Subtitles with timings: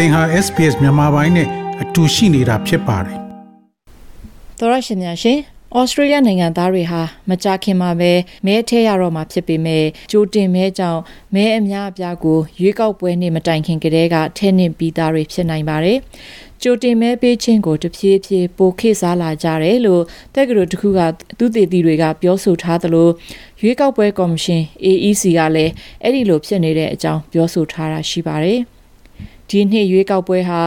[0.00, 1.48] သင်ဟာ SPS မြန်မာပိုင်းနဲ့
[1.82, 3.18] အတူရှိနေတာဖြစ်ပါတယ်။
[4.58, 5.38] သောရရှင်များရှင်
[5.76, 8.12] ဩစတြေးလျနိုင်ငံသားတွေဟာမကြခင်မှာပဲ
[8.46, 11.00] မဲထဲရတော့မှာဖြစ်ပေမဲ့ကြိုတင်မဲကြောင့်
[11.34, 15.98] မဲအများအပြားကိုရွေးကောက်ပွဲနေ့မတိုင်ခင်ကတည်းကထဲနှင့်ပြီးသားတွေဖြစ်နိုင်ပါတယ်။
[16.62, 20.02] ကြိုတင်မဲပေးခြင်းကိုတဖြည်းဖြည်းပိုခေစားလာကြတယ်လို့
[20.34, 21.00] တက္ကသိုလ်တစ်ခုက
[21.38, 23.08] သူတည်တည်တွေကပြောဆိုထားသလို
[23.60, 25.72] ရွေးကောက်ပွဲကော်မရှင် AEC ကလည်း
[26.02, 28.60] အဲ့ဒီလိုဖြစ်နေတဲ့အကြောင်းပြောဆိုထားတာရှိပါတယ်။
[29.48, 30.62] ဒီနှစ်ရွေးကောက်ပွဲဟာ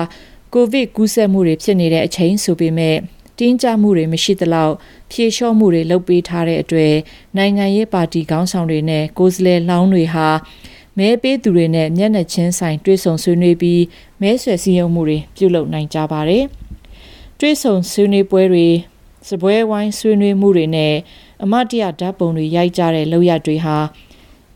[0.54, 2.98] ကိုဗစ်ကူးစက်မှုတွေဖြစ်နေတဲ့အချိန်ဆိုပေမဲ့
[3.38, 4.74] တင်းကြမှုတွေမရှိသလောက်
[5.12, 6.94] ဖြေလျှော့မှုတွေလုပ်ပေးထားတဲ့အတွက်
[7.38, 10.28] နိုင်ငံရေးပါတီခေါင်းဆောင်တွေနဲ့ကိုယ်စားလှယ်လောင်းတွေဟာ
[10.98, 13.82] မဲပေးသူတွေနဲ့မျက်နှာချင်းဆိုင်တွေ့ဆုံဆွေးနွေးပြီး
[14.22, 16.44] မဲဆွယ်စည်းရုံးမှုတွေပြုလုပ်နိုင်ကြပါတယ်။
[17.40, 18.68] တွေ့ဆုံဆွေးနွေးပွဲတွေ
[19.30, 20.96] စပွဲဝိုင်းဆွေးနွေးမှုတွေနဲ့
[21.44, 23.78] အမတ်တရဓာတ်ပုံတွေရိုက်ကြတဲ့လောက်ရတွေဟာ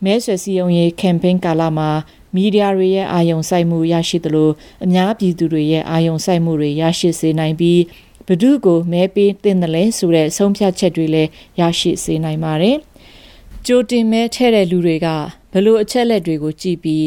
[0.03, 1.89] မဲဆွယ်စည်းရုံးရေးကမ်ပိန်းကာလမှာ
[2.35, 4.49] မီဒီယာတွေရဲ့အာရုံစိုက်မှုရရှိသလို
[4.85, 7.81] အများပြည်သူတွေရဲ့အာရုံစိုက်မှုတွေရရှိစေနိုင်ပြီး
[8.27, 11.29] ဘဒုကိုမဲပေးတင်တယ်လဲဆိုတဲ့ဆုံးဖြတ်ချက်တွေလည်း
[11.59, 12.77] ရရှိစေနိုင်ပါတယ်။
[13.65, 15.07] ကြိုတင်မဲထဲတဲ့လူတွေက
[15.53, 17.05] ဘလို့အချက်လက်တွေကိုကြည့်ပြီး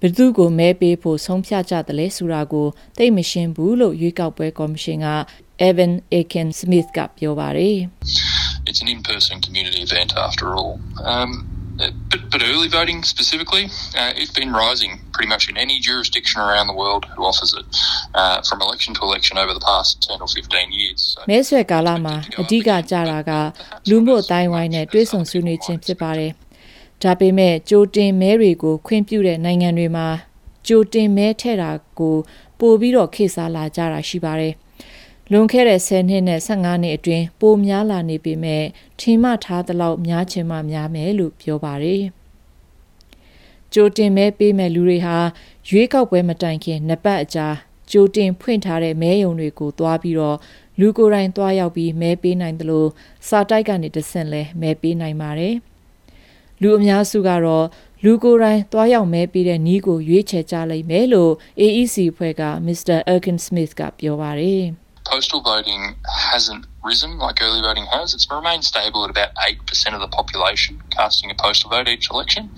[0.00, 5.08] ဘသူကိုမဲပေးဖို့ဆုံးဖြတ်ကြတယ်လဲဆိုတာကိုသိမရှင်းဘူးလို့ရွေးကောက်ပွဲကော်မရှင်က
[5.68, 7.78] Evan Aiken Smith ကပြောပါတယ်။
[8.68, 10.72] It's an in-person community event after all.
[11.14, 13.64] Um Uh, but, but early voting specifically,
[13.96, 17.66] uh, it's been rising pretty much in any jurisdiction around the world who offers it
[18.14, 21.00] uh, from election to election over the past 10 or 15 years.
[21.30, 23.30] မဲဆွယ်ကာလမှာအဓိကကြတာက
[23.88, 26.32] လူမှုအတိုင်းဝိုင်းနဲ့တွဲဆုံဆွေးနွေးခြင်းဖြစ်ပါတယ်။
[27.02, 30.06] ဒါပေမဲ့ကြိုတင်မဲတွေကိုခွင့်ပြုတဲ့နိုင်ငံတွေမှာ
[30.66, 32.16] ကြိုတင်မဲထည့်တာကို
[32.60, 34.54] ပို့ပြီးတော့ခေတ်စားလာကြတာရှိပါတယ်
[35.32, 38.64] လွန်ခဲ့တဲ့10နှစ်နဲ့15နှစ်အတွင်းပိုများလာနေပေမဲ့
[39.00, 42.02] ထင်မှထားသလောက်များချင်မှများမယ်လို့ပြောပါတယ်။
[43.72, 45.18] ကြိုတင်မဲပေးမဲ့လူတွေဟာ
[45.68, 47.48] ရွေးကောက်ပွဲမတိုင်ခင်နှစ်ပတ်အကြာ
[47.90, 50.38] ကြိုတင်ဖွင့်ထားတဲ့မဲယုံတွေကိုသွားပြီးတော့
[50.80, 52.88] လူကိုယ်တိုင်သွားရောက်ပြီးမဲပေးနိုင်တယ်လို့
[53.28, 55.54] စာတိုက်ကနေတဆင့်လဲမဲပေးနိုင်ပါတယ်။
[56.60, 57.66] လူအများစုကတော့
[58.04, 62.98] လူကိုယ်တိုင်သွားရောက်မဲပေးတဲ့နီးကိုရွေးချယ်ကြလိမ့်မယ်လို့ AEC ဖွဲ့က Mr.
[63.12, 64.64] Erkin Smith ကပြောပါတယ်။
[65.04, 65.82] postal voting
[66.32, 68.14] hasn't risen like early voting has.
[68.14, 72.50] It's remained stable at about 8% of the population casting a postal vote each election.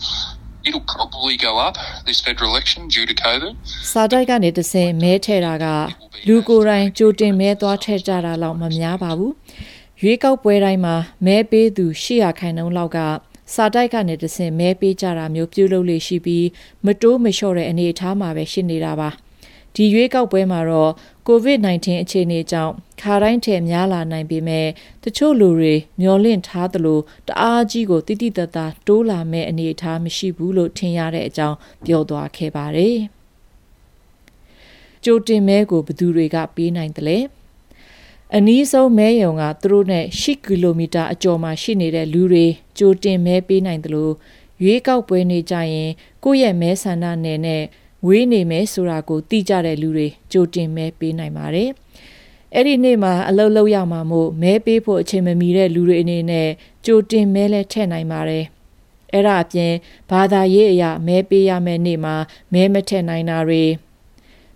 [0.66, 1.76] It'll probably go up
[2.06, 3.52] this federal election due to COVID.
[3.92, 5.66] စာတိုက်ကနေတဆင်မဲထဲတာက
[6.26, 9.32] လူကိုယ်တိုင်ကြိုတင်မဲသွားထည့်ကြတာလောက်မများပါဘူး။
[10.02, 10.96] ရွေးကောက်ပွဲတိုင်းမှာ
[11.26, 12.98] မဲပေးသူ800ခိုင်နှုန်းလောက်က
[13.54, 16.46] စာတိုက်ကနေတဆင်မဲပေးကြတာမျိုးပြုလုပ်လို့ရှိပြီး
[16.84, 19.10] မတိုးမလျှော့တဲ့အနေအထားမှာပဲရှိနေတာပါ။
[19.76, 20.92] ဒီရွေးကောက်ပွဲမှာတော့
[21.28, 24.66] COVID-19 အခြေအနေကြောင့်ခါတိုင်းထက်များလာနိုင်ပေမဲ့
[25.04, 32.96] တချို့လူတွေမျောလင့်ထားသလိုတအားကြီးကိုတိတိတသားတိုးလာမဲ့အနေအထားမရှိဘူးလို့ထင်ရတဲ့အကြောင်းပြောသွားခဲ့ပါတယ်။
[35.04, 37.18] ကြိုတင်မဲကိုဘသူတွေကပေးနိုင်တယ်လဲ
[38.36, 42.46] အနည်းဆုံးမဲယုံကသူတို့နဲ့10ကီလိုမီတာအကျော်မှာရှိနေတဲ့လူတွေ
[42.78, 44.12] ကြိုတင်မဲပေးနိုင်တယ်လို့
[44.62, 45.90] ရွေးကောက်ပွဲနေကြရင်
[46.24, 47.64] ကိုယ့်ရဲ့မဲဆန္ဒနယ်နဲ့
[48.06, 51.70] ဝေးနေမယ်ဆိုတာကိုသိကြတဲ့လူတွေကြိုတင်မဲပေးနိုင်ပါတယ်။
[52.54, 56.48] အဲ့ဒီနေ့မှာအလုပ်လုပ်ရမှာမို့မဲပေးဖို့အချိန်မမီတဲ့လူတွေအနေနဲ့
[56.86, 58.44] ကြိုတင်မဲလဲထည့်နိုင်ပါတယ်။
[59.12, 59.72] အဲ့ဒါအပြင်
[60.10, 62.16] ဘာသာရေးအရာမဲပေးရမယ့်နေ့မှာ
[62.52, 63.64] မဲမထည့်နိုင်တာတွေ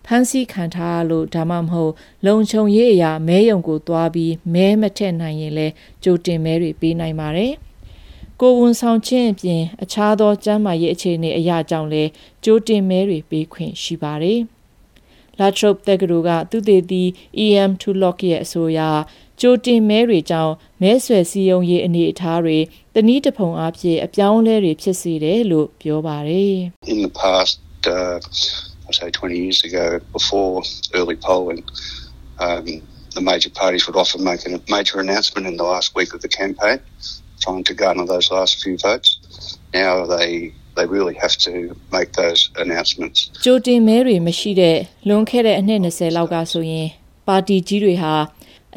[0.07, 1.93] ဖန်ဆီးခံထားလို့ဒါမှမဟုတ်
[2.27, 5.67] လုံခြုံရေးအရာမဲယုံကိုသွားပြီးမဲမထည့်နိုင်ရင်လဲ
[6.03, 7.53] ကြိုတင်မဲတွေပေးနိုင်ပါတယ်။
[8.41, 12.11] ကိုဝန်ဆောင်ခြင်းအပြင် အခြားသောကျန်းမာရေးအခြေအနေအရာကြောင့်လည်း
[12.45, 14.41] ကြိုတင်မဲတွေပေးခွင့်ရှိပါတယ်။
[15.39, 17.09] La Trobe တက္ကသိုလ်ကသူတည်တည်
[17.45, 18.81] EM to Lock ရဲ့အဆိုအရ
[19.41, 20.53] ကြိုတင်မဲတွေကြောင့်
[20.83, 22.59] မဲဆွယ်စည်းရုံးရေးအနေအထားတွေ
[22.95, 26.55] တနည်းတဖုံအဖြစ်အပြောင်းလဲတွေဖြစ်စေတယ်လို့ပြောပါတယ်။
[26.93, 27.57] In the past
[27.97, 28.17] uh,
[28.89, 29.87] I say 20 years ago
[30.17, 30.55] before
[30.99, 31.63] early polling
[32.47, 32.67] um,
[33.17, 36.33] the major parties would often make a major announcement in the last week of the
[36.41, 36.79] campaign
[37.45, 39.09] trying to garner those last few votes.
[39.81, 40.31] Now they
[40.77, 41.53] they really have to
[41.97, 43.19] make those announcements.
[43.45, 44.77] ကြိုတင်မဲတွေမရှိတဲ့
[45.09, 46.89] လွန်ခဲ့တဲ့အနှစ်20လောက်ကဆိုရင်
[47.27, 48.15] ပါတီကြီးတွေဟာ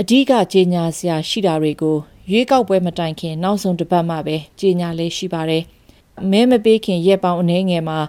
[0.01, 1.97] အဓိကကြေညာစရာရှိတာတွေကို
[2.31, 5.63] ရွေးကောက်ပွဲမတိုင်ခင်နောက်ဆုံးတစ်ပတ်မှပဲကြေညာလေးရှိပါတယ်။
[6.31, 7.99] မဲမပေးခင်ရက်ပေါင်းအနည်းငယ်မှာ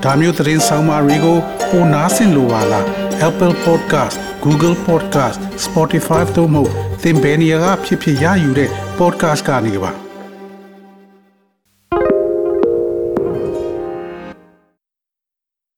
[0.03, 1.37] ဒါမျိုးသတင်းဆောင်မတွေကို
[1.69, 2.85] ပိုနားဆင်လိုပါလား
[3.27, 6.63] Apple Podcast Google Podcast Spotify တို့မှာ
[7.03, 8.69] သင်ပင်ရာဖြစ်ဖြစ်ရယူတဲ့
[8.99, 10.06] podcast ကနေပါ